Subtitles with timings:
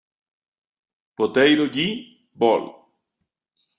[1.15, 2.65] Potato J.; Bol.